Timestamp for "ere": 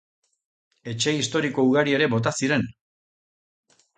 1.99-2.09